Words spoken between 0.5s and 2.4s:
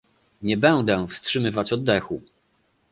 będę wstrzymywać oddechu